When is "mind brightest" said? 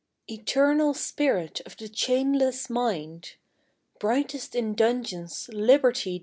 2.71-4.55